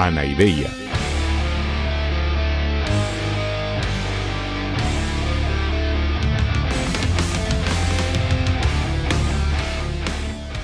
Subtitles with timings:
[0.00, 0.70] Anaideia.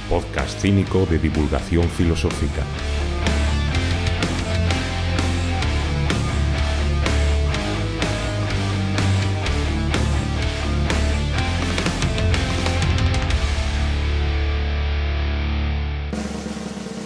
[0.08, 2.62] Podcast cínico de divulgación filosófica.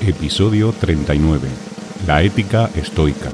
[0.03, 1.78] Episodio 39.
[2.09, 3.29] La ética estoica.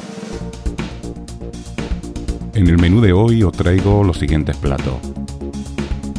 [2.55, 4.97] En el menú de hoy os traigo los siguientes platos.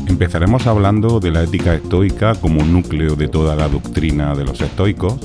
[0.08, 5.18] Empezaremos hablando de la ética estoica como núcleo de toda la doctrina de los estoicos.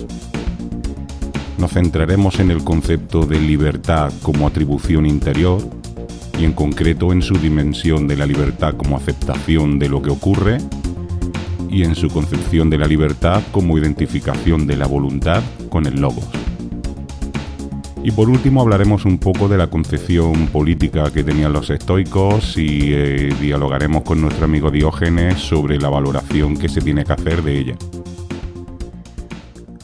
[1.57, 5.63] Nos centraremos en el concepto de libertad como atribución interior
[6.37, 10.59] y en concreto en su dimensión de la libertad como aceptación de lo que ocurre
[11.71, 16.40] y en su concepción de la libertad como identificación de la voluntad con el logos.
[18.03, 22.95] Y por último hablaremos un poco de la concepción política que tenían los estoicos y
[22.95, 27.59] eh, dialogaremos con nuestro amigo Diógenes sobre la valoración que se tiene que hacer de
[27.59, 27.75] ella.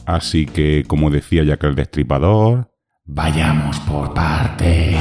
[0.05, 2.71] Así que, como decía que el Destripador,
[3.05, 4.95] vayamos por partes.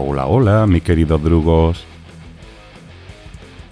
[0.00, 1.84] Hola, hola, mis queridos drugos.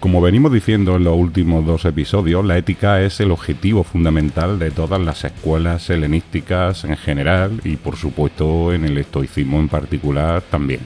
[0.00, 4.72] Como venimos diciendo en los últimos dos episodios, la ética es el objetivo fundamental de
[4.72, 10.80] todas las escuelas helenísticas en general y por supuesto en el estoicismo en particular también.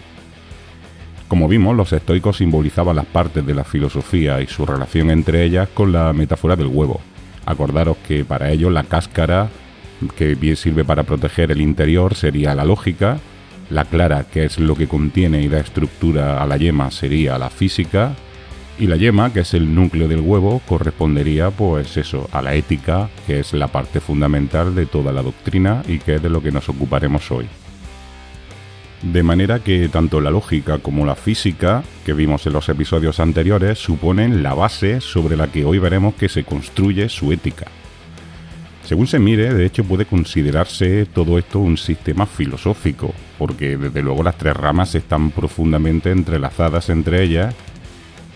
[1.27, 5.71] Como vimos, los estoicos simbolizaban las partes de la filosofía y su relación entre ellas
[5.73, 7.01] con la metáfora del huevo.
[7.47, 9.49] Acordaros que para ellos la cáscara,
[10.17, 13.21] que bien sirve para proteger el interior, sería la lógica,
[13.71, 17.51] la clara, que es lo que contiene y da estructura a la yema, sería la
[17.51, 18.15] física.
[18.79, 23.11] Y la yema, que es el núcleo del huevo, correspondería pues eso, a la ética,
[23.27, 26.51] que es la parte fundamental de toda la doctrina y que es de lo que
[26.51, 27.47] nos ocuparemos hoy.
[29.03, 33.79] De manera que tanto la lógica como la física, que vimos en los episodios anteriores,
[33.79, 37.67] suponen la base sobre la que hoy veremos que se construye su ética.
[38.85, 44.23] Según se mire, de hecho puede considerarse todo esto un sistema filosófico, porque desde luego
[44.23, 47.55] las tres ramas están profundamente entrelazadas entre ellas,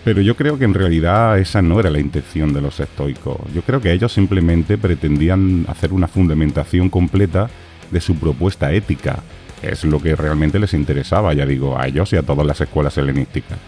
[0.03, 3.37] pero yo creo que en realidad esa no era la intención de los estoicos.
[3.53, 7.51] Yo creo que ellos simplemente pretendían hacer una fundamentación completa
[7.91, 9.19] de su propuesta ética,
[9.61, 12.97] es lo que realmente les interesaba, ya digo, a ellos y a todas las escuelas
[12.97, 13.59] helenísticas.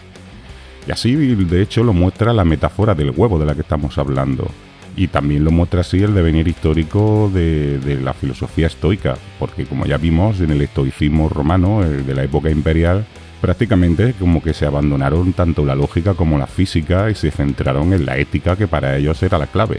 [0.88, 4.50] Y así, de hecho, lo muestra la metáfora del huevo de la que estamos hablando
[4.98, 9.96] y también lo muestra así el devenir histórico de, la filosofía estoica, porque como ya
[9.96, 13.06] vimos en el estoicismo romano de la época imperial,
[13.40, 18.06] prácticamente como que se abandonaron tanto la lógica como la física y se centraron en
[18.06, 19.78] la ética que para ellos era la clave.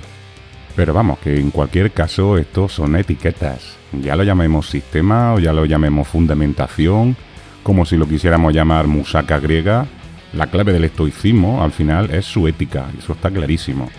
[0.78, 3.75] Pero vamos, que en cualquier caso estos son etiquetas.
[4.01, 7.18] Ya lo llamemos sistema o ya lo llamemos fundamentación,
[7.62, 9.86] como si lo quisiéramos llamar musaca griega,
[10.31, 13.90] la clave del estoicismo al final es su ética, eso está clarísimo.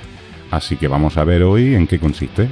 [0.50, 2.49] Así que vamos a ver hoy en qué consiste.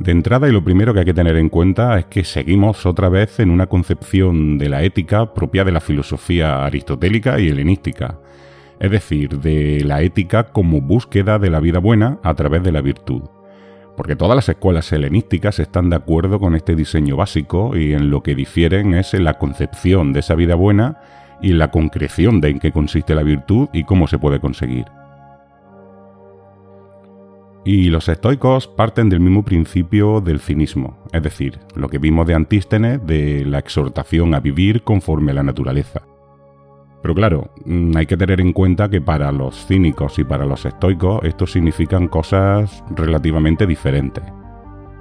[0.00, 3.10] De entrada y lo primero que hay que tener en cuenta es que seguimos otra
[3.10, 8.18] vez en una concepción de la ética propia de la filosofía aristotélica y helenística,
[8.78, 12.80] es decir, de la ética como búsqueda de la vida buena a través de la
[12.80, 13.24] virtud.
[13.94, 18.22] Porque todas las escuelas helenísticas están de acuerdo con este diseño básico y en lo
[18.22, 20.96] que difieren es en la concepción de esa vida buena
[21.42, 24.86] y en la concreción de en qué consiste la virtud y cómo se puede conseguir.
[27.64, 32.34] Y los estoicos parten del mismo principio del cinismo, es decir, lo que vimos de
[32.34, 36.02] Antístenes de la exhortación a vivir conforme a la naturaleza.
[37.02, 40.64] Pero claro, mm, hay que tener en cuenta que para los cínicos y para los
[40.64, 44.24] estoicos esto significan cosas relativamente diferentes.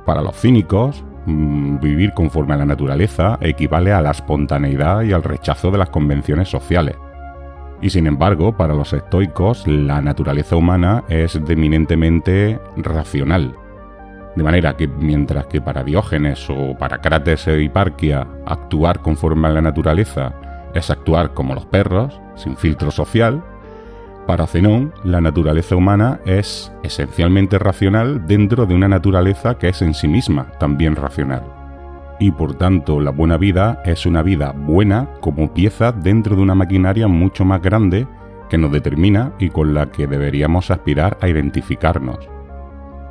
[0.05, 5.23] Para los cínicos, mm, vivir conforme a la naturaleza equivale a la espontaneidad y al
[5.23, 6.97] rechazo de las convenciones sociales
[7.81, 13.55] y sin embargo, para los estoicos, la naturaleza humana es eminentemente racional.
[14.35, 19.51] De manera que mientras que para Diógenes o para Crates e Hiparquia actuar conforme a
[19.51, 20.33] la naturaleza
[20.73, 23.43] es actuar como los perros, sin filtro social,
[24.27, 29.93] para Zenón la naturaleza humana es esencialmente racional dentro de una naturaleza que es en
[29.93, 31.58] sí misma también racional.
[32.19, 36.55] Y por tanto la buena vida es una vida buena como pieza dentro de una
[36.55, 38.07] maquinaria mucho más grande
[38.49, 42.29] que nos determina y con la que deberíamos aspirar a identificarnos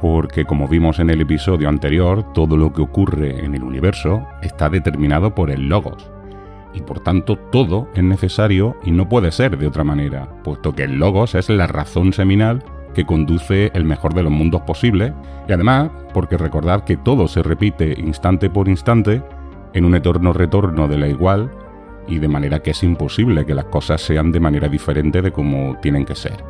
[0.01, 4.69] porque como vimos en el episodio anterior, todo lo que ocurre en el universo está
[4.69, 6.11] determinado por el logos.
[6.75, 10.85] Y por tanto todo es necesario y no puede ser de otra manera, puesto que
[10.85, 12.63] el logos es la razón seminal
[12.95, 15.13] que conduce el mejor de los mundos posible,
[15.49, 19.23] y además porque recordad que todo se repite instante por instante
[19.73, 21.51] en un eterno retorno de la igual,
[22.07, 25.77] y de manera que es imposible que las cosas sean de manera diferente de como
[25.81, 26.43] tienen que ser.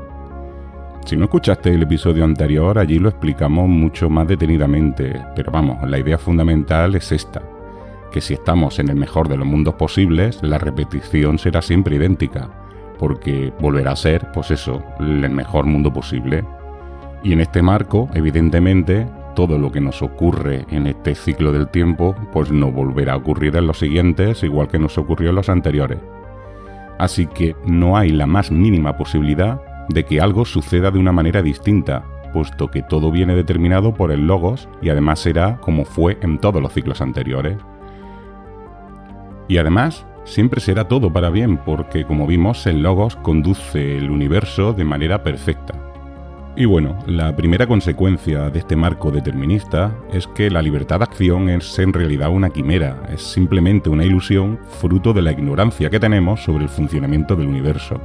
[1.05, 5.99] Si no escuchaste el episodio anterior, allí lo explicamos mucho más detenidamente, pero vamos, la
[5.99, 7.43] idea fundamental es esta,
[8.13, 12.51] que si estamos en el mejor de los mundos posibles, la repetición será siempre idéntica,
[12.99, 16.45] porque volverá a ser, pues eso, el mejor mundo posible.
[17.23, 22.17] Y en este marco, evidentemente, todo lo que nos ocurre en este ciclo del tiempo,
[22.33, 25.99] pues no volverá a ocurrir en los siguientes, igual que nos ocurrió en los anteriores.
[26.99, 31.43] Así que no hay la más mínima posibilidad de que algo suceda de una manera
[31.43, 36.39] distinta, puesto que todo viene determinado por el logos y además será como fue en
[36.39, 37.57] todos los ciclos anteriores.
[39.49, 44.73] Y además, siempre será todo para bien, porque como vimos, el logos conduce el universo
[44.73, 45.75] de manera perfecta.
[46.57, 51.49] Y bueno, la primera consecuencia de este marco determinista es que la libertad de acción
[51.49, 56.43] es en realidad una quimera, es simplemente una ilusión fruto de la ignorancia que tenemos
[56.43, 58.01] sobre el funcionamiento del universo.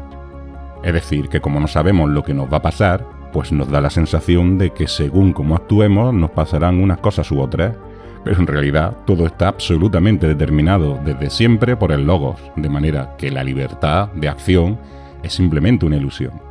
[0.83, 3.81] Es decir, que como no sabemos lo que nos va a pasar, pues nos da
[3.81, 7.75] la sensación de que según cómo actuemos nos pasarán unas cosas u otras,
[8.23, 13.31] pero en realidad todo está absolutamente determinado desde siempre por el logos, de manera que
[13.31, 14.79] la libertad de acción
[15.23, 16.41] es simplemente una ilusión.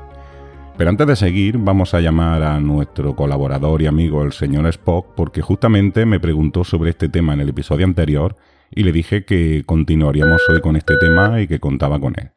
[0.76, 5.14] Pero antes de seguir, vamos a llamar a nuestro colaborador y amigo el señor Spock,
[5.14, 8.36] porque justamente me preguntó sobre este tema en el episodio anterior
[8.70, 12.30] y le dije que continuaríamos hoy con este tema y que contaba con él.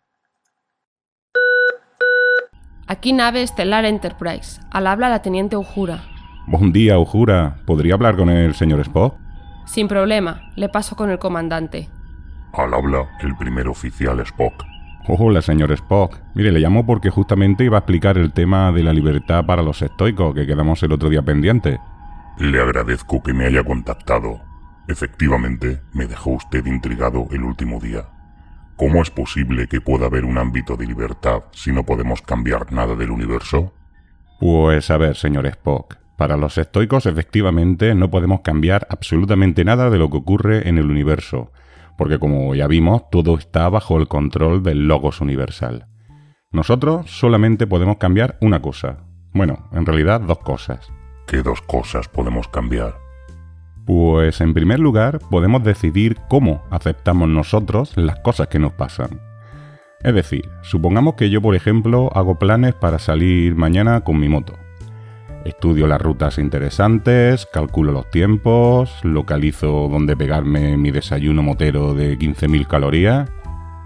[2.87, 4.61] Aquí nave estelar Enterprise.
[4.69, 6.03] Al habla la teniente Ujura.
[6.45, 7.55] Buen día, Ujura.
[7.65, 9.24] ¿Podría hablar con el señor Spock?
[9.65, 10.41] Sin problema.
[10.55, 11.89] Le paso con el comandante.
[12.53, 14.63] Al habla el primer oficial Spock.
[15.07, 16.19] Hola, señor Spock.
[16.33, 19.81] Mire, le llamo porque justamente iba a explicar el tema de la libertad para los
[19.81, 21.79] estoicos que quedamos el otro día pendiente.
[22.37, 24.41] Le agradezco que me haya contactado.
[24.87, 28.05] Efectivamente, me dejó usted intrigado el último día.
[28.77, 32.95] ¿Cómo es posible que pueda haber un ámbito de libertad si no podemos cambiar nada
[32.95, 33.73] del universo?
[34.39, 35.97] Pues a ver, señor Spock.
[36.17, 40.89] Para los estoicos efectivamente no podemos cambiar absolutamente nada de lo que ocurre en el
[40.89, 41.51] universo,
[41.97, 45.87] porque como ya vimos, todo está bajo el control del logos universal.
[46.51, 48.99] Nosotros solamente podemos cambiar una cosa.
[49.33, 50.89] Bueno, en realidad dos cosas.
[51.27, 52.95] ¿Qué dos cosas podemos cambiar?
[53.85, 59.19] Pues en primer lugar podemos decidir cómo aceptamos nosotros las cosas que nos pasan.
[60.01, 64.53] Es decir, supongamos que yo por ejemplo hago planes para salir mañana con mi moto.
[65.45, 72.65] Estudio las rutas interesantes, calculo los tiempos, localizo dónde pegarme mi desayuno motero de 15.000
[72.65, 73.29] calorías,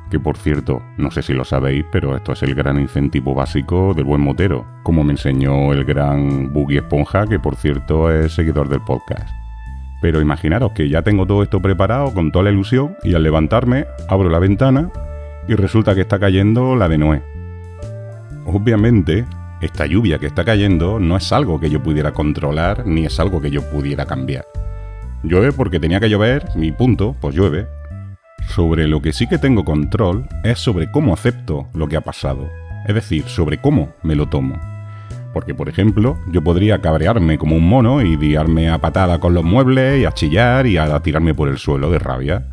[0.09, 3.93] que por cierto, no sé si lo sabéis, pero esto es el gran incentivo básico
[3.93, 8.69] del buen motero, como me enseñó el gran Buggy Esponja, que por cierto es seguidor
[8.69, 9.27] del podcast.
[10.01, 13.85] Pero imaginaros que ya tengo todo esto preparado con toda la ilusión y al levantarme
[14.07, 14.89] abro la ventana
[15.49, 17.21] y resulta que está cayendo la de Noé.
[18.45, 19.25] Obviamente,
[19.61, 23.41] esta lluvia que está cayendo no es algo que yo pudiera controlar ni es algo
[23.41, 24.45] que yo pudiera cambiar.
[25.23, 27.67] Llueve porque tenía que llover, mi punto, pues llueve.
[28.47, 32.47] Sobre lo que sí que tengo control es sobre cómo acepto lo que ha pasado,
[32.87, 34.55] es decir, sobre cómo me lo tomo.
[35.33, 39.43] Porque, por ejemplo, yo podría cabrearme como un mono y guiarme a patada con los
[39.43, 42.47] muebles y a chillar y a tirarme por el suelo de rabia.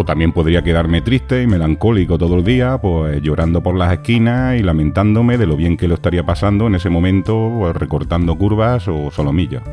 [0.00, 4.56] O también podría quedarme triste y melancólico todo el día, pues llorando por las esquinas
[4.56, 8.86] y lamentándome de lo bien que lo estaría pasando en ese momento, pues, recortando curvas
[8.86, 9.64] o solomillos.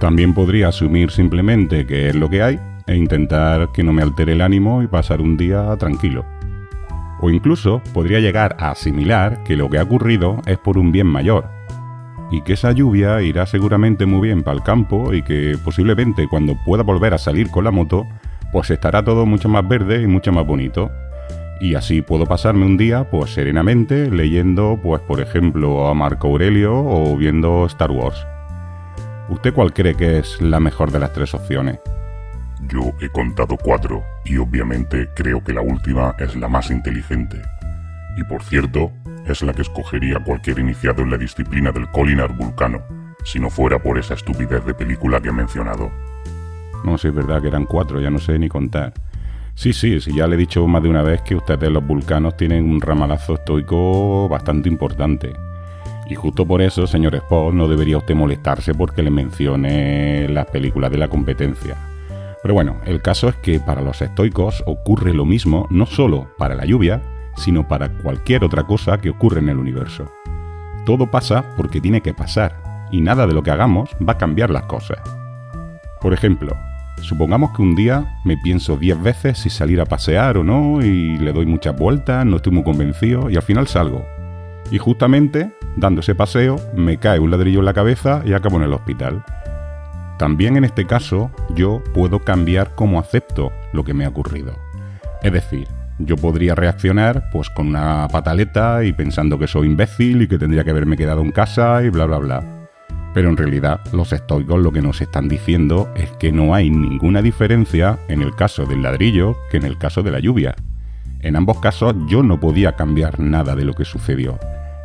[0.00, 2.58] También podría asumir simplemente que es lo que hay
[2.88, 6.24] e intentar que no me altere el ánimo y pasar un día tranquilo.
[7.20, 11.06] O incluso podría llegar a asimilar que lo que ha ocurrido es por un bien
[11.06, 11.48] mayor,
[12.32, 16.56] y que esa lluvia irá seguramente muy bien para el campo y que posiblemente cuando
[16.64, 18.08] pueda volver a salir con la moto,
[18.52, 20.90] pues estará todo mucho más verde y mucho más bonito.
[21.60, 26.74] Y así puedo pasarme un día pues serenamente leyendo pues por ejemplo a Marco Aurelio
[26.74, 28.26] o viendo Star Wars.
[29.28, 31.80] ¿Usted cuál cree que es la mejor de las tres opciones?
[32.68, 37.42] Yo he contado cuatro y obviamente creo que la última es la más inteligente.
[38.16, 38.92] Y por cierto,
[39.26, 42.80] es la que escogería cualquier iniciado en la disciplina del Colinar Vulcano,
[43.24, 45.90] si no fuera por esa estupidez de película que he mencionado.
[46.86, 48.94] No, si es verdad que eran cuatro, ya no sé ni contar.
[49.56, 52.36] Sí, sí, sí, ya le he dicho más de una vez que ustedes los vulcanos
[52.36, 55.32] tienen un ramalazo estoico bastante importante.
[56.08, 60.92] Y justo por eso, señor Spock, no debería usted molestarse porque le mencione las películas
[60.92, 61.76] de la competencia.
[62.40, 66.54] Pero bueno, el caso es que para los estoicos ocurre lo mismo no solo para
[66.54, 67.02] la lluvia,
[67.34, 70.04] sino para cualquier otra cosa que ocurre en el universo.
[70.84, 74.50] Todo pasa porque tiene que pasar, y nada de lo que hagamos va a cambiar
[74.50, 75.00] las cosas.
[76.00, 76.54] Por ejemplo,
[77.02, 81.18] supongamos que un día me pienso 10 veces si salir a pasear o no, y
[81.18, 84.04] le doy muchas vueltas, no estoy muy convencido, y al final salgo.
[84.70, 88.64] Y justamente, dando ese paseo, me cae un ladrillo en la cabeza y acabo en
[88.64, 89.24] el hospital.
[90.18, 94.54] También en este caso, yo puedo cambiar cómo acepto lo que me ha ocurrido.
[95.22, 100.28] Es decir, yo podría reaccionar pues con una pataleta y pensando que soy imbécil y
[100.28, 102.55] que tendría que haberme quedado en casa y bla bla bla.
[103.16, 107.22] Pero en realidad los estoicos lo que nos están diciendo es que no hay ninguna
[107.22, 110.54] diferencia en el caso del ladrillo que en el caso de la lluvia.
[111.20, 114.38] En ambos casos yo no podía cambiar nada de lo que sucedió.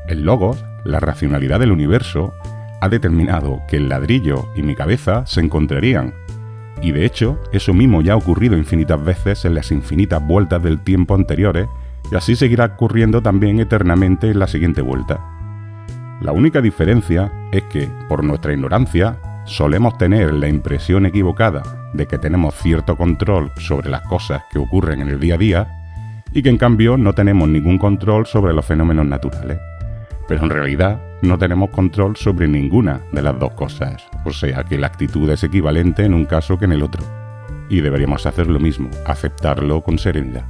[0.08, 2.34] El logos, la racionalidad del universo,
[2.80, 6.14] ha determinado que el ladrillo y mi cabeza se encontrarían
[6.82, 10.80] y de hecho, eso mismo ya ha ocurrido infinitas veces en las infinitas vueltas del
[10.80, 11.68] tiempo anteriores,
[12.10, 15.41] y así seguirá ocurriendo también eternamente en la siguiente vuelta.
[16.22, 21.64] La única diferencia es que, por nuestra ignorancia, solemos tener la impresión equivocada
[21.94, 25.68] de que tenemos cierto control sobre las cosas que ocurren en el día a día,
[26.32, 29.58] y que en cambio no tenemos ningún control sobre los fenómenos naturales.
[30.28, 34.78] Pero en realidad no tenemos control sobre ninguna de las dos cosas, o sea que
[34.78, 37.04] la actitud es equivalente en un caso que en el otro.
[37.68, 40.46] Y deberíamos hacer lo mismo, aceptarlo con serenidad.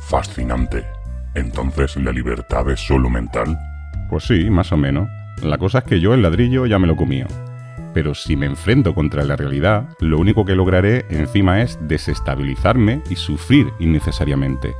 [0.00, 0.84] Fascinante.
[1.34, 3.56] Entonces, ¿la libertad es solo mental?
[4.08, 5.08] Pues sí, más o menos.
[5.42, 7.26] La cosa es que yo el ladrillo ya me lo comía.
[7.94, 13.16] Pero si me enfrento contra la realidad, lo único que lograré encima es desestabilizarme y
[13.16, 14.74] sufrir innecesariamente.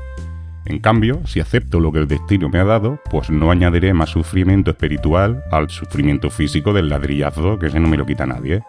[0.64, 4.10] En cambio, si acepto lo que el destino me ha dado, pues no añadiré más
[4.10, 8.62] sufrimiento espiritual al sufrimiento físico del ladrillazo que ese no me lo quita nadie.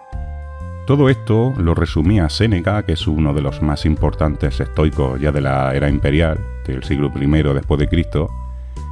[0.87, 5.41] Todo esto lo resumía Séneca, que es uno de los más importantes estoicos ya de
[5.41, 8.29] la era imperial, del siglo I después de Cristo.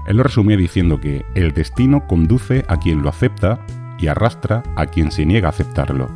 [0.08, 3.60] Él lo resumía diciendo que el destino conduce a quien lo acepta
[4.00, 6.10] y arrastra a quien se niega a aceptarlo.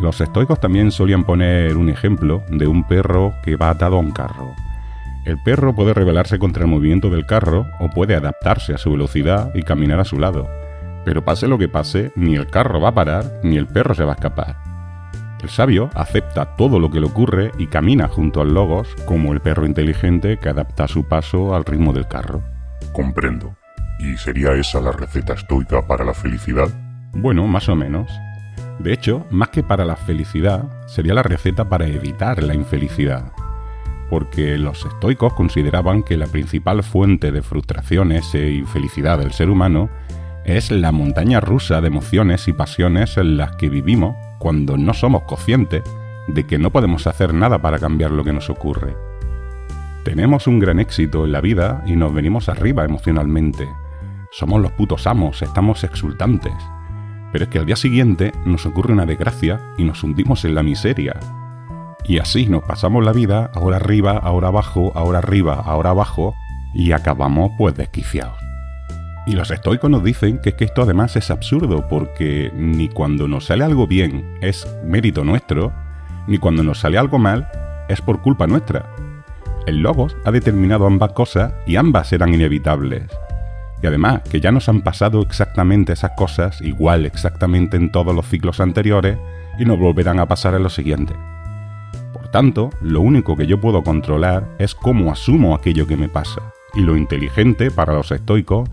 [0.00, 4.10] Los estoicos también solían poner un ejemplo de un perro que va atado a un
[4.10, 4.54] carro.
[5.24, 9.52] El perro puede rebelarse contra el movimiento del carro o puede adaptarse a su velocidad
[9.54, 10.48] y caminar a su lado.
[11.04, 14.04] Pero pase lo que pase, ni el carro va a parar ni el perro se
[14.04, 14.71] va a escapar.
[15.42, 19.40] El sabio acepta todo lo que le ocurre y camina junto al logos como el
[19.40, 22.42] perro inteligente que adapta su paso al ritmo del carro.
[22.92, 23.56] Comprendo.
[23.98, 26.68] ¿Y sería esa la receta estoica para la felicidad?
[27.12, 28.10] Bueno, más o menos.
[28.78, 33.32] De hecho, más que para la felicidad, sería la receta para evitar la infelicidad
[34.12, 39.88] porque los estoicos consideraban que la principal fuente de frustraciones e infelicidad del ser humano
[40.44, 45.22] es la montaña rusa de emociones y pasiones en las que vivimos cuando no somos
[45.22, 45.84] conscientes
[46.26, 48.96] de que no podemos hacer nada para cambiar lo que nos ocurre.
[50.04, 53.68] Tenemos un gran éxito en la vida y nos venimos arriba emocionalmente.
[54.32, 56.54] Somos los putos amos, estamos exultantes.
[57.30, 60.64] Pero es que al día siguiente nos ocurre una desgracia y nos hundimos en la
[60.64, 61.20] miseria,
[62.04, 66.34] y así nos pasamos la vida, ahora arriba, ahora abajo, ahora arriba, ahora abajo,
[66.74, 68.51] y acabamos pues desquiciados.
[69.26, 73.28] Y los estoicos nos dicen que, es que esto además es absurdo, porque ni cuando
[73.28, 75.72] nos sale algo bien es mérito nuestro,
[76.26, 77.48] ni cuando nos sale algo mal
[77.88, 78.86] es por culpa nuestra.
[79.66, 83.04] El Logos ha determinado ambas cosas y ambas eran inevitables.
[83.80, 88.26] Y además, que ya nos han pasado exactamente esas cosas, igual exactamente en todos los
[88.26, 89.18] ciclos anteriores,
[89.58, 91.16] y nos volverán a pasar en los siguientes
[92.32, 96.40] tanto, lo único que yo puedo controlar es cómo asumo aquello que me pasa.
[96.74, 98.68] Y lo inteligente para los estoicos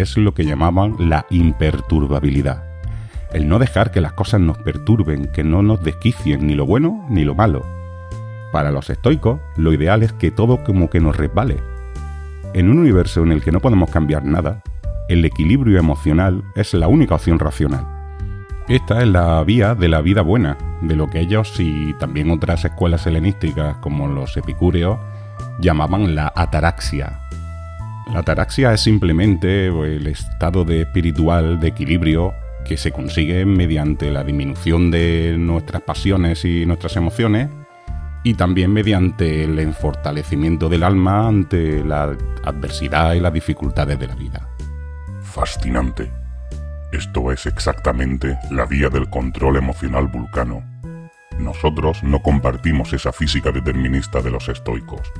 [0.00, 2.64] es lo que llamaban la imperturbabilidad.
[3.32, 7.06] El no dejar que las cosas nos perturben, que no nos desquicien ni lo bueno
[7.08, 7.64] ni lo malo.
[8.52, 11.56] Para los estoicos, lo ideal es que todo como que nos resbale.
[12.52, 14.62] En un universo en el que no podemos cambiar nada,
[15.08, 17.84] el equilibrio emocional es la única opción racional.
[18.68, 22.64] Esta es la vía de la vida buena, de lo que ellos y también otras
[22.64, 24.98] escuelas helenísticas como los epicúreos
[25.58, 27.23] llamaban la ataraxia.
[28.12, 32.34] La ataraxia es simplemente el estado de espiritual de equilibrio
[32.64, 37.48] que se consigue mediante la disminución de nuestras pasiones y nuestras emociones
[38.22, 44.14] y también mediante el fortalecimiento del alma ante la adversidad y las dificultades de la
[44.14, 44.48] vida.
[45.22, 46.10] Fascinante.
[46.92, 50.62] Esto es exactamente la vía del control emocional vulcano.
[51.38, 55.12] Nosotros no compartimos esa física determinista de los estoicos,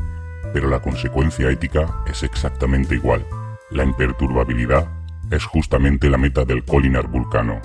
[0.54, 3.26] pero la consecuencia ética es exactamente igual.
[3.72, 4.86] La imperturbabilidad
[5.32, 7.60] es justamente la meta del Colinar vulcano.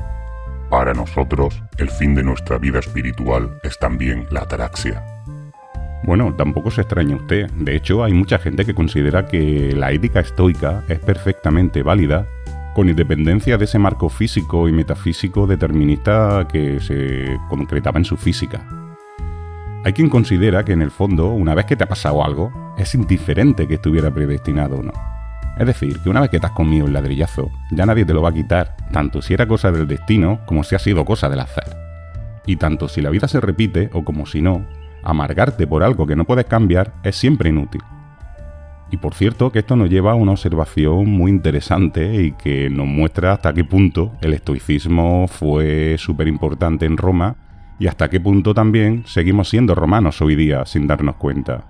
[0.72, 5.06] Para nosotros, el fin de nuestra vida espiritual es también la ataraxia.
[6.04, 7.52] Bueno, tampoco se extraña usted.
[7.52, 12.28] De hecho, hay mucha gente que considera que la ética estoica es perfectamente válida
[12.74, 18.79] con independencia de ese marco físico y metafísico determinista que se concretaba en su física.
[19.86, 22.94] Hay quien considera que en el fondo, una vez que te ha pasado algo, es
[22.96, 24.92] indiferente que estuviera predestinado o no.
[25.58, 28.22] Es decir, que una vez que te has comido el ladrillazo, ya nadie te lo
[28.22, 31.40] va a quitar, tanto si era cosa del destino como si ha sido cosa del
[31.40, 31.78] azar.
[32.46, 34.66] Y tanto si la vida se repite o como si no,
[35.02, 37.82] amargarte por algo que no puedes cambiar es siempre inútil.
[38.92, 42.88] Y por cierto que esto nos lleva a una observación muy interesante y que nos
[42.88, 47.38] muestra hasta qué punto el estoicismo fue súper importante en Roma
[47.80, 51.64] y hasta qué punto también seguimos siendo romanos hoy día sin darnos cuenta.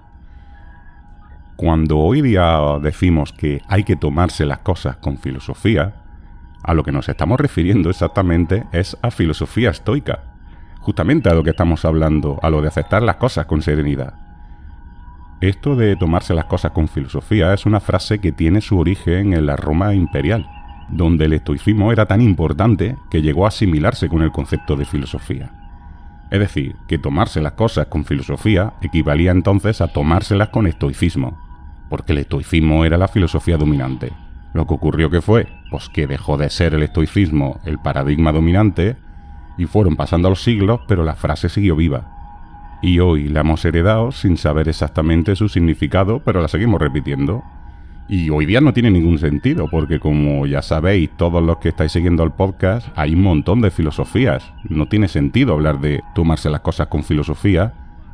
[1.55, 5.93] Cuando hoy día decimos que hay que tomarse las cosas con filosofía,
[6.63, 10.23] a lo que nos estamos refiriendo exactamente es a filosofía estoica,
[10.79, 14.13] justamente a lo que estamos hablando, a lo de aceptar las cosas con serenidad.
[15.41, 19.45] Esto de tomarse las cosas con filosofía es una frase que tiene su origen en
[19.45, 20.49] la Roma imperial,
[20.89, 25.58] donde el estoicismo era tan importante que llegó a asimilarse con el concepto de filosofía.
[26.31, 31.37] Es decir, que tomarse las cosas con filosofía equivalía entonces a tomárselas con estoicismo,
[31.89, 34.13] porque el estoicismo era la filosofía dominante.
[34.53, 38.97] Lo que ocurrió que fue, pues que dejó de ser el estoicismo el paradigma dominante
[39.57, 42.19] y fueron pasando los siglos, pero la frase siguió viva.
[42.81, 47.43] Y hoy la hemos heredado sin saber exactamente su significado, pero la seguimos repitiendo.
[48.09, 51.91] Y hoy día no tiene ningún sentido, porque como ya sabéis, todos los que estáis
[51.91, 54.51] siguiendo el podcast, hay un montón de filosofías.
[54.67, 57.71] No tiene sentido hablar de tomarse las cosas con filosofía,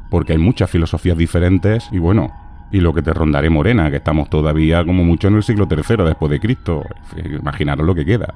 [0.10, 2.34] porque hay muchas filosofías diferentes y bueno,
[2.73, 6.03] y lo que te rondaré morena, que estamos todavía como mucho en el siglo III
[6.03, 6.84] después de Cristo.
[7.23, 8.34] Imaginaros lo que queda.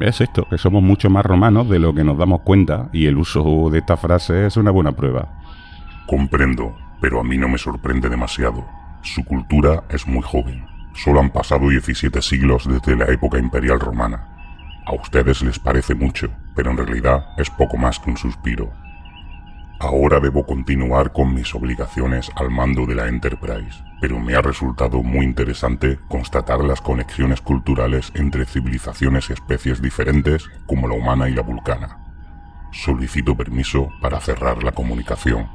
[0.00, 3.16] Es esto, que somos mucho más romanos de lo que nos damos cuenta y el
[3.16, 5.28] uso de esta frase es una buena prueba.
[6.08, 8.79] Comprendo, pero a mí no me sorprende demasiado.
[9.02, 10.66] Su cultura es muy joven.
[10.94, 14.28] Solo han pasado 17 siglos desde la época imperial romana.
[14.86, 18.72] A ustedes les parece mucho, pero en realidad es poco más que un suspiro.
[19.78, 25.02] Ahora debo continuar con mis obligaciones al mando de la Enterprise, pero me ha resultado
[25.02, 31.34] muy interesante constatar las conexiones culturales entre civilizaciones y especies diferentes como la humana y
[31.34, 31.98] la vulcana.
[32.72, 35.48] Solicito permiso para cerrar la comunicación.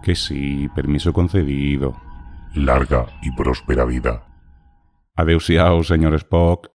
[0.00, 2.05] Que sí, permiso concedido.
[2.56, 4.24] Larga y próspera vida.
[5.14, 6.70] Adeusiao, señor Spock.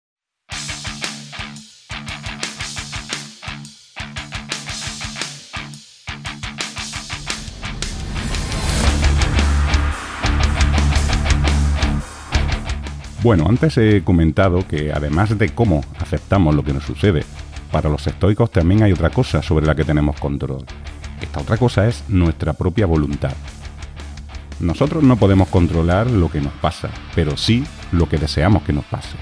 [13.23, 17.23] Bueno, antes he comentado que además de cómo aceptamos lo que nos sucede,
[17.71, 20.65] para los estoicos también hay otra cosa sobre la que tenemos control.
[21.21, 23.31] Esta otra cosa es nuestra propia voluntad.
[24.59, 28.85] Nosotros no podemos controlar lo que nos pasa, pero sí lo que deseamos que nos
[28.85, 29.15] pase.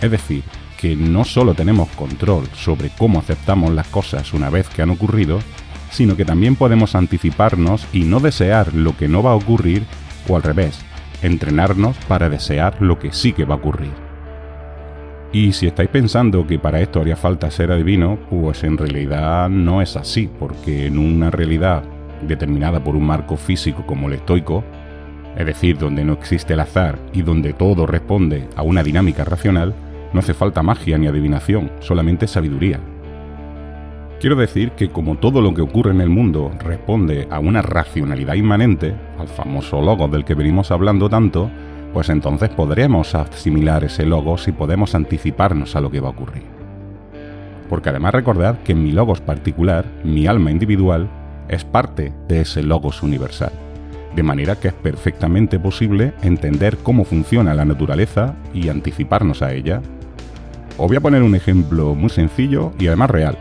[0.00, 0.44] Es decir,
[0.78, 5.38] que no solo tenemos control sobre cómo aceptamos las cosas una vez que han ocurrido,
[5.90, 9.84] sino que también podemos anticiparnos y no desear lo que no va a ocurrir
[10.28, 10.78] o al revés,
[11.22, 13.92] entrenarnos para desear lo que sí que va a ocurrir.
[15.32, 19.80] Y si estáis pensando que para esto haría falta ser adivino, pues en realidad no
[19.80, 21.84] es así, porque en una realidad
[22.26, 24.64] determinada por un marco físico como el estoico,
[25.36, 29.74] es decir, donde no existe el azar y donde todo responde a una dinámica racional,
[30.12, 32.80] no hace falta magia ni adivinación, solamente sabiduría.
[34.20, 38.34] Quiero decir que como todo lo que ocurre en el mundo responde a una racionalidad
[38.34, 41.50] inmanente, al famoso logos del que venimos hablando tanto,
[41.92, 46.44] pues entonces podremos asimilar ese logos y podemos anticiparnos a lo que va a ocurrir.
[47.68, 51.08] Porque además recordad que mi logos particular, mi alma individual,
[51.54, 53.52] es parte de ese logos universal.
[54.16, 59.80] De manera que es perfectamente posible entender cómo funciona la naturaleza y anticiparnos a ella.
[60.78, 63.38] Os voy a poner un ejemplo muy sencillo y además real.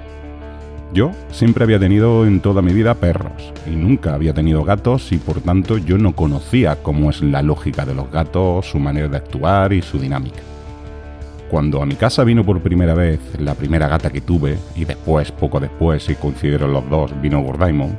[0.94, 5.18] Yo siempre había tenido en toda mi vida perros y nunca había tenido gatos y
[5.18, 9.18] por tanto yo no conocía cómo es la lógica de los gatos, su manera de
[9.18, 10.51] actuar y su dinámica.
[11.52, 15.34] Cuando a mi casa vino por primera vez la primera gata que tuve, y después,
[15.34, 17.98] poco después, si coincidieron los dos, vino Gordaimon,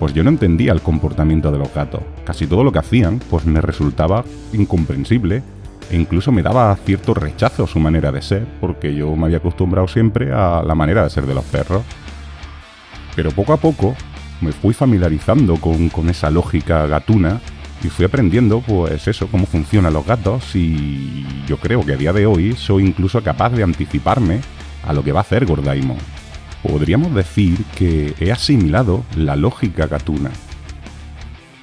[0.00, 2.00] pues yo no entendía el comportamiento de los gatos.
[2.24, 5.40] Casi todo lo que hacían, pues me resultaba incomprensible
[5.88, 9.86] e incluso me daba cierto rechazo su manera de ser, porque yo me había acostumbrado
[9.86, 11.84] siempre a la manera de ser de los perros.
[13.14, 13.94] Pero poco a poco
[14.40, 17.40] me fui familiarizando con esa lógica gatuna
[17.82, 22.12] y fui aprendiendo, pues eso, cómo funcionan los gatos y yo creo que a día
[22.12, 24.40] de hoy soy incluso capaz de anticiparme
[24.84, 25.96] a lo que va a hacer Gordaimon.
[26.62, 30.30] Podríamos decir que he asimilado la lógica gatuna.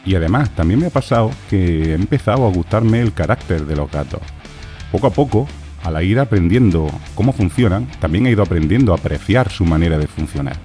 [0.06, 3.92] Y además también me ha pasado que he empezado a gustarme el carácter de los
[3.92, 4.22] gatos.
[4.92, 5.48] Poco a poco,
[5.84, 10.58] al ir aprendiendo cómo funcionan, también he ido aprendiendo a apreciar su manera de funcionar.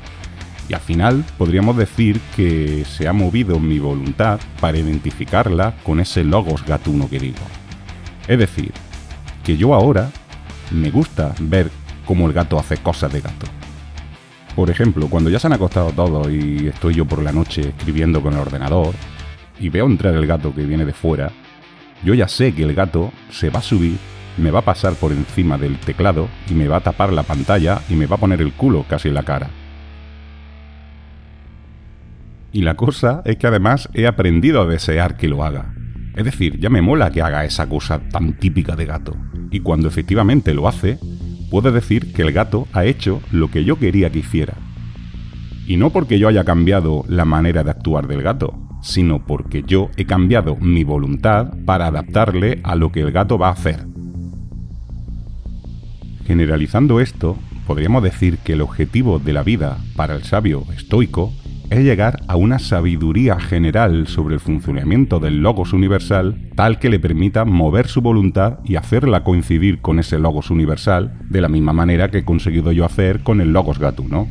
[0.73, 6.25] Y al final podríamos decir que se ha movido mi voluntad para identificarla con ese
[6.25, 7.45] logos gatuno que digo.
[8.27, 8.73] Es decir,
[9.45, 10.11] que yo ahora
[10.71, 11.71] me gusta ver
[12.07, 13.45] cómo el gato hace cosas de gato.
[14.57, 18.23] Por ejemplo, cuando ya se han acostado todos y estoy yo por la noche escribiendo
[18.23, 18.95] con el ordenador
[19.61, 21.33] y veo entrar el gato que viene de fuera,
[22.03, 23.99] yo ya sé que el gato se va a subir,
[24.39, 27.83] me va a pasar por encima del teclado y me va a tapar la pantalla
[27.91, 29.51] y me va a poner el culo casi en la cara.
[32.53, 35.75] Y la cosa es que además he aprendido a desear que lo haga.
[36.15, 39.17] Es decir, ya me mola que haga esa cosa tan típica de gato.
[39.51, 40.99] Y cuando efectivamente lo hace,
[41.51, 44.55] puedo decir que el gato ha hecho lo que yo quería que hiciera.
[45.67, 49.91] Y no porque yo haya cambiado la manera de actuar del gato, sino porque yo
[49.97, 53.87] he cambiado mi voluntad para adaptarle a lo que el gato va a hacer.
[56.27, 61.33] Generalizando esto, podríamos decir que el objetivo de la vida para el sabio estoico
[61.73, 67.01] es llegar a una sabiduría general sobre el funcionamiento del logos universal tal que le
[67.01, 72.11] permita mover su voluntad y hacerla coincidir con ese logos universal de la misma manera
[72.11, 74.29] que he conseguido yo hacer con el logos gatuno.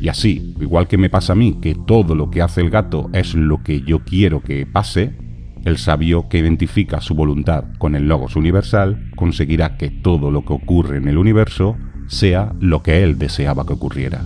[0.00, 3.08] Y así, igual que me pasa a mí que todo lo que hace el gato
[3.14, 5.16] es lo que yo quiero que pase,
[5.64, 10.52] el sabio que identifica su voluntad con el logos universal conseguirá que todo lo que
[10.52, 14.20] ocurre en el universo sea lo que él deseaba que ocurriera.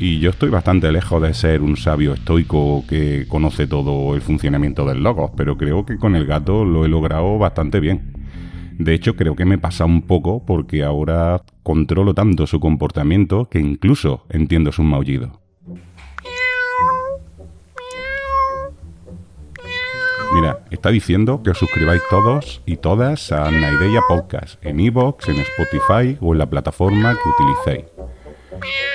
[0.00, 4.86] Y yo estoy bastante lejos de ser un sabio estoico que conoce todo el funcionamiento
[4.86, 8.12] del logos, pero creo que con el gato lo he logrado bastante bien.
[8.78, 13.58] De hecho, creo que me pasa un poco porque ahora controlo tanto su comportamiento que
[13.58, 15.40] incluso entiendo su maullido.
[20.32, 25.38] Mira, está diciendo que os suscribáis todos y todas a Naideya Podcast en iVoox, en
[25.38, 27.97] Spotify o en la plataforma que utilicéis.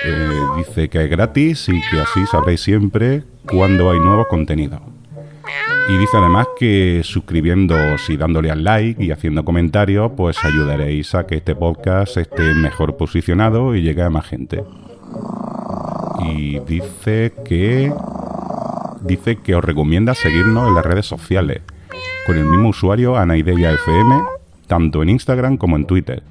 [0.04, 4.80] Eh, dice que es gratis y que así sabréis siempre cuando hay nuevo contenido.
[5.88, 11.26] Y dice además que suscribiéndoos y dándole al like y haciendo comentarios, pues ayudaréis a
[11.26, 14.64] que este podcast esté mejor posicionado y llegue a más gente.
[16.26, 17.92] Y dice que
[19.02, 21.60] dice que os recomienda seguirnos en las redes sociales
[22.26, 24.22] con el mismo usuario Anaideya FM,
[24.66, 26.22] tanto en Instagram como en Twitter.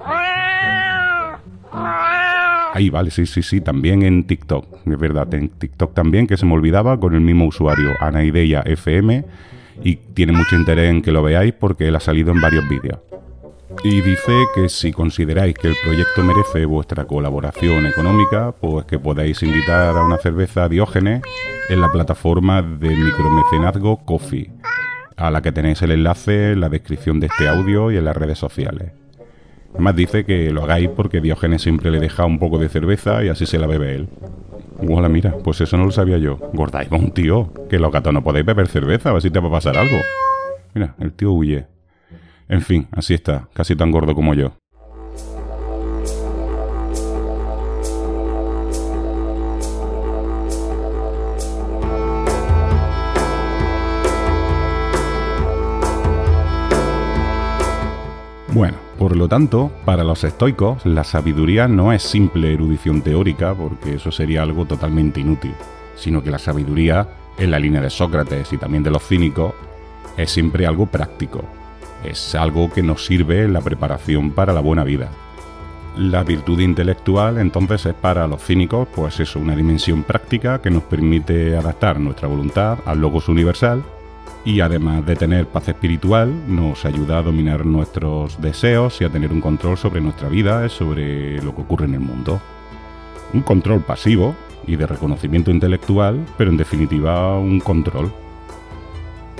[2.74, 6.44] Ahí, vale, sí, sí, sí, también en TikTok, es verdad, en TikTok también, que se
[6.44, 9.24] me olvidaba, con el mismo usuario, Anaideya FM,
[9.84, 12.98] y tiene mucho interés en que lo veáis porque él ha salido en varios vídeos.
[13.84, 19.40] Y dice que si consideráis que el proyecto merece vuestra colaboración económica, pues que podáis
[19.44, 21.22] invitar a una cerveza a Diógenes
[21.68, 24.50] en la plataforma de micromecenazgo Coffee,
[25.16, 28.16] a la que tenéis el enlace en la descripción de este audio y en las
[28.16, 29.03] redes sociales.
[29.74, 33.28] Además dice que lo hagáis porque Diógenes siempre le deja un poco de cerveza y
[33.28, 34.08] así se la bebe él.
[34.88, 36.38] Hola, mira, pues eso no lo sabía yo.
[36.90, 39.52] un tío, que los gatos no podéis beber cerveza, a ver si te va a
[39.52, 39.96] pasar algo.
[40.74, 41.66] Mira, el tío huye.
[42.48, 44.52] En fin, así está, casi tan gordo como yo.
[58.54, 63.94] Bueno, por lo tanto, para los estoicos, la sabiduría no es simple erudición teórica, porque
[63.94, 65.54] eso sería algo totalmente inútil,
[65.96, 69.54] sino que la sabiduría, en la línea de Sócrates y también de los cínicos,
[70.16, 71.44] es siempre algo práctico.
[72.04, 75.10] Es algo que nos sirve en la preparación para la buena vida.
[75.96, 80.82] La virtud intelectual entonces es para los cínicos, pues eso, una dimensión práctica que nos
[80.82, 83.84] permite adaptar nuestra voluntad al logos universal
[84.44, 89.32] y además de tener paz espiritual, nos ayuda a dominar nuestros deseos y a tener
[89.32, 92.40] un control sobre nuestra vida, sobre lo que ocurre en el mundo.
[93.32, 94.34] Un control pasivo
[94.66, 98.12] y de reconocimiento intelectual, pero en definitiva un control.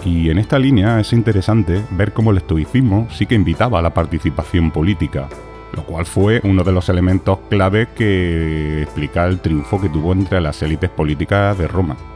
[0.04, 3.94] Y en esta línea es interesante ver cómo el estoicismo sí que invitaba a la
[3.94, 5.28] participación política,
[5.74, 10.40] lo cual fue uno de los elementos clave que explica el triunfo que tuvo entre
[10.40, 12.13] las élites políticas de Roma.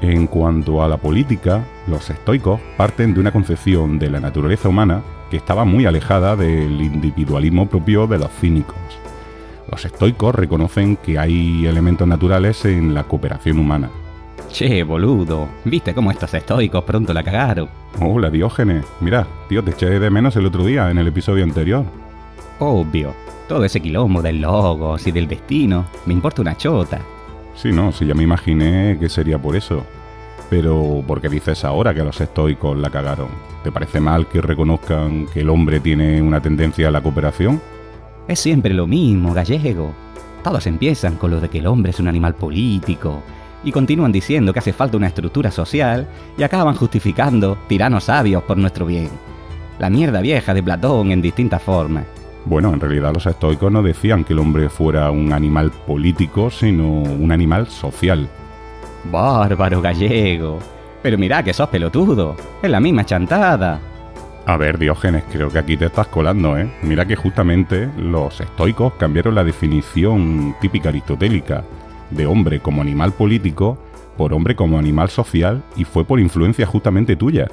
[0.00, 5.02] En cuanto a la política, los estoicos parten de una concepción de la naturaleza humana
[5.30, 8.76] que estaba muy alejada del individualismo propio de los cínicos.
[9.70, 13.90] Los estoicos reconocen que hay elementos naturales en la cooperación humana.
[14.50, 17.68] Che, boludo, ¿viste cómo estos estoicos pronto la cagaron?
[18.00, 18.84] Hola, Diógenes.
[19.00, 21.84] Mira, tío, te eché de menos el otro día en el episodio anterior.
[22.58, 23.14] Obvio,
[23.48, 27.00] todo ese quilombo del logos y del destino, me importa una chota.
[27.60, 29.84] Sí, no, sí, ya me imaginé que sería por eso.
[30.48, 33.28] Pero, ¿por qué dices ahora que los estoicos la cagaron?
[33.62, 37.60] ¿Te parece mal que reconozcan que el hombre tiene una tendencia a la cooperación?
[38.26, 39.92] Es siempre lo mismo, gallego.
[40.42, 43.22] Todos empiezan con lo de que el hombre es un animal político,
[43.62, 48.56] y continúan diciendo que hace falta una estructura social, y acaban justificando tiranos sabios por
[48.56, 49.10] nuestro bien.
[49.78, 52.06] La mierda vieja de Platón en distintas formas.
[52.44, 56.88] Bueno, en realidad los estoicos no decían que el hombre fuera un animal político, sino
[56.88, 58.28] un animal social.
[59.04, 60.58] Bárbaro gallego.
[61.02, 62.36] Pero mira que sos pelotudo.
[62.62, 63.80] Es la misma chantada.
[64.46, 66.68] A ver, Diógenes, creo que aquí te estás colando, ¿eh?
[66.82, 71.62] Mira que justamente los estoicos cambiaron la definición típica aristotélica
[72.10, 73.78] de hombre como animal político
[74.16, 77.48] por hombre como animal social y fue por influencia justamente tuya.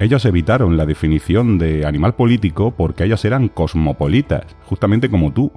[0.00, 5.52] Ellos evitaron la definición de animal político porque ellos eran cosmopolitas, justamente como tú,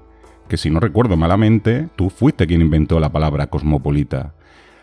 [0.50, 4.36] que si no recuerdo malamente, tú fuiste quien inventó la palabra cosmopolita.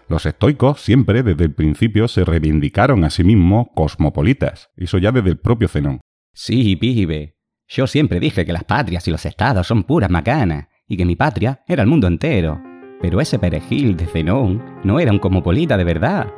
[0.09, 5.29] Los estoicos siempre desde el principio se reivindicaron a sí mismos cosmopolitas, eso ya desde
[5.29, 6.01] el propio Zenón.
[6.33, 7.37] Sí, pibe.
[7.69, 11.17] Yo siempre dije que las patrias y los estados son puras macanas, y que mi
[11.17, 12.63] patria era el mundo entero.
[13.03, 16.33] Pero ese perejil de Zenón no era un cosmopolita de verdad.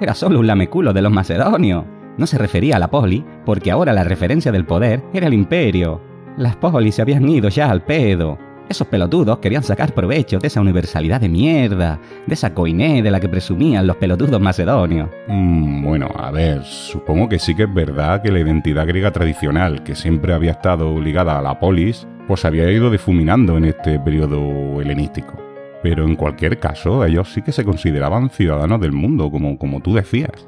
[0.00, 1.97] Era solo un lameculo de los macedonios.
[2.18, 6.02] No se refería a la poli, porque ahora la referencia del poder era el imperio.
[6.36, 8.38] Las polis se habían ido ya al pedo.
[8.68, 13.20] Esos pelotudos querían sacar provecho de esa universalidad de mierda, de esa coiné de la
[13.20, 15.08] que presumían los pelotudos macedonios.
[15.28, 19.84] Mm, bueno, a ver, supongo que sí que es verdad que la identidad griega tradicional,
[19.84, 24.82] que siempre había estado ligada a la polis, pues había ido difuminando en este periodo
[24.82, 25.34] helenístico.
[25.82, 29.94] Pero en cualquier caso, ellos sí que se consideraban ciudadanos del mundo, como, como tú
[29.94, 30.46] decías.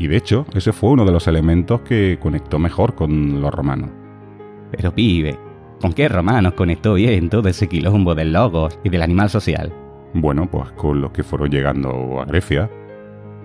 [0.00, 3.90] Y de hecho, ese fue uno de los elementos que conectó mejor con los romanos.
[4.72, 5.38] Pero pibe,
[5.80, 9.72] ¿Con qué romanos conectó bien todo ese quilombo del logos y del animal social?
[10.12, 12.68] Bueno, pues con los que fueron llegando a Grecia.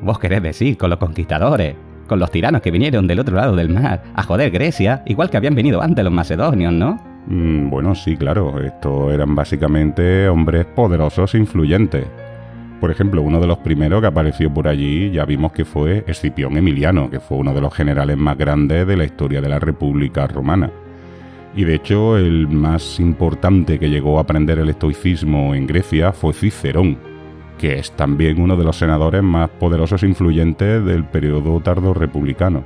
[0.01, 3.69] Vos querés decir con los conquistadores, con los tiranos que vinieron del otro lado del
[3.69, 7.01] mar a joder Grecia, igual que habían venido antes los macedonios, ¿no?
[7.27, 12.05] Mm, bueno, sí, claro, estos eran básicamente hombres poderosos e influyentes.
[12.85, 16.55] Por ejemplo, uno de los primeros que apareció por allí ya vimos que fue Escipión
[16.55, 20.27] Emiliano, que fue uno de los generales más grandes de la historia de la República
[20.27, 20.69] Romana.
[21.55, 26.33] Y de hecho, el más importante que llegó a aprender el estoicismo en Grecia fue
[26.33, 26.99] Cicerón,
[27.57, 32.63] que es también uno de los senadores más poderosos e influyentes del periodo tardo republicano.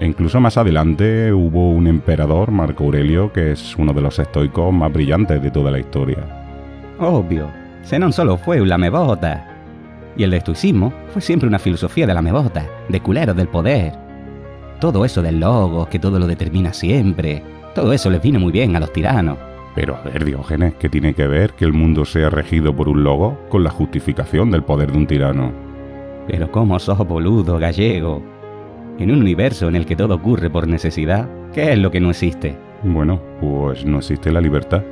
[0.00, 4.72] E incluso más adelante hubo un emperador, Marco Aurelio, que es uno de los estoicos
[4.72, 6.24] más brillantes de toda la historia.
[6.98, 9.46] Obvio, Zenón solo fue un lamebota.
[10.16, 13.92] Y el estoicismo fue siempre una filosofía de lamebota, de culeros del poder.
[14.80, 17.44] Todo eso del logo, que todo lo determina siempre,
[17.76, 19.38] todo eso les vino muy bien a los tiranos.
[19.76, 23.04] Pero a ver, Diógenes, ¿qué tiene que ver que el mundo sea regido por un
[23.04, 25.52] logo con la justificación del poder de un tirano?
[26.26, 28.20] Pero cómo sos boludo, gallego.
[28.98, 32.10] En un universo en el que todo ocurre por necesidad, ¿qué es lo que no
[32.10, 32.56] existe?
[32.82, 34.82] Bueno, pues no existe la libertad.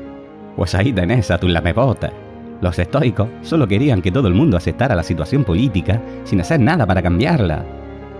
[0.54, 2.12] Pues ahí tenés a tu lamebota.
[2.64, 6.86] Los estoicos solo querían que todo el mundo aceptara la situación política sin hacer nada
[6.86, 7.62] para cambiarla.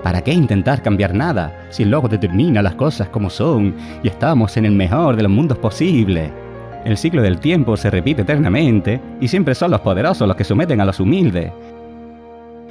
[0.02, 4.59] ¿Para qué intentar cambiar nada si el logo determina las cosas como son y estamos
[4.59, 6.30] en el mejor de los mundos posibles?
[6.85, 10.78] El ciclo del tiempo se repite eternamente y siempre son los poderosos los que someten
[10.83, 11.50] a los humildes.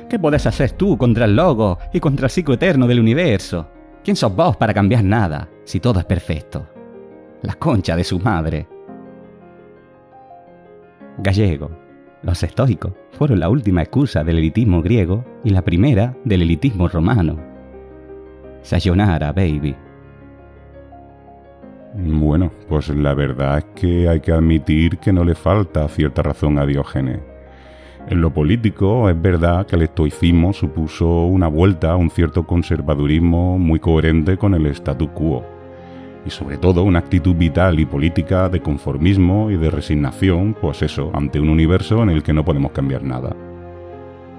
[0.07, 3.65] ¿Qué puedes hacer tú contra el logo y contra el ciclo eterno del universo?
[4.03, 6.67] ¿Quién sos vos para cambiar nada si todo es perfecto?
[7.41, 8.72] La concha de su madre.
[11.17, 11.71] Gallego.
[12.21, 17.37] Los estoicos fueron la última excusa del elitismo griego y la primera del elitismo romano.
[18.61, 19.75] Sayonara, baby.
[21.95, 26.57] Bueno, pues la verdad es que hay que admitir que no le falta cierta razón
[26.57, 27.19] a Diógenes.
[28.07, 33.59] En lo político es verdad que el estoicismo supuso una vuelta a un cierto conservadurismo
[33.59, 35.52] muy coherente con el statu quo
[36.25, 41.11] y sobre todo una actitud vital y política de conformismo y de resignación, pues eso,
[41.13, 43.35] ante un universo en el que no podemos cambiar nada.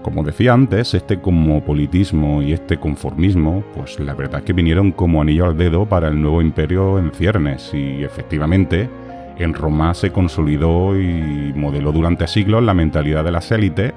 [0.03, 5.23] Como decía antes, este cosmopolitismo y este conformismo, pues la verdad es que vinieron como
[5.23, 8.90] anillo al dedo para el nuevo imperio en ciernes y efectivamente
[9.38, 13.94] en Roma se consolidó y modeló durante siglos la mentalidad de las élites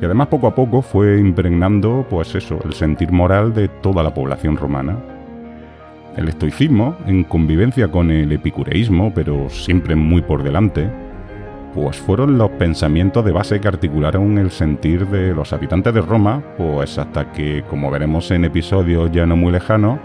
[0.00, 4.14] y además poco a poco fue impregnando pues eso, el sentir moral de toda la
[4.14, 4.96] población romana.
[6.16, 10.90] El estoicismo, en convivencia con el epicureísmo, pero siempre muy por delante,
[11.74, 16.42] pues fueron los pensamientos de base que articularon el sentir de los habitantes de Roma,
[16.58, 19.98] pues hasta que, como veremos en episodios ya no muy lejanos,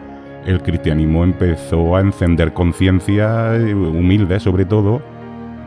[0.45, 5.01] el cristianismo empezó a encender conciencia eh, humilde sobre todo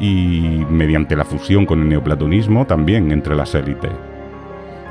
[0.00, 4.10] y mediante la fusión con el neoplatonismo también entre las élites.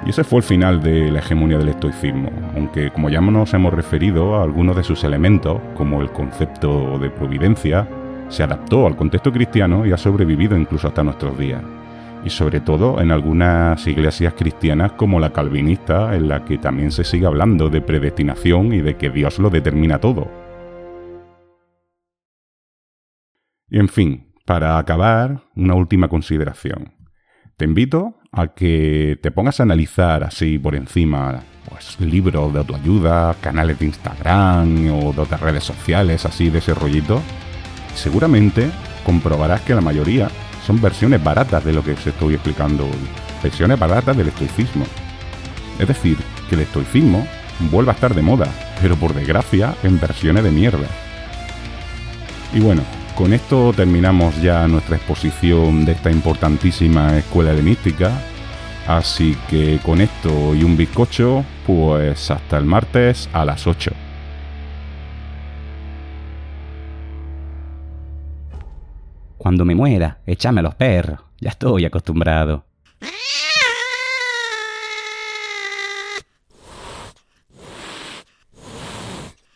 [0.05, 3.73] Y ese fue el final de la hegemonía del estoicismo, aunque como ya nos hemos
[3.73, 7.87] referido a algunos de sus elementos, como el concepto de providencia,
[8.29, 11.61] se adaptó al contexto cristiano y ha sobrevivido incluso hasta nuestros días.
[12.23, 17.03] Y sobre todo en algunas iglesias cristianas como la calvinista, en la que también se
[17.03, 20.29] sigue hablando de predestinación y de que Dios lo determina todo.
[23.69, 26.93] Y en fin, para acabar, una última consideración.
[27.57, 33.35] Te invito a que te pongas a analizar así por encima pues, libros de autoayuda,
[33.41, 37.21] canales de Instagram o de otras redes sociales, así de ese rollito,
[37.95, 38.69] seguramente
[39.05, 40.29] comprobarás que la mayoría
[40.65, 43.07] son versiones baratas de lo que os estoy explicando hoy.
[43.41, 44.85] Versiones baratas del estoicismo.
[45.79, 46.17] Es decir,
[46.49, 47.25] que el estoicismo
[47.71, 48.47] vuelve a estar de moda,
[48.81, 50.87] pero por desgracia en versiones de mierda.
[52.53, 52.83] Y bueno,
[53.19, 58.13] con esto terminamos ya nuestra exposición de esta importantísima escuela helenística.
[58.87, 63.91] Así que con esto y un bizcocho, pues hasta el martes a las 8.
[69.37, 71.19] Cuando me muera, échame a los perros.
[71.41, 72.63] Ya estoy acostumbrado.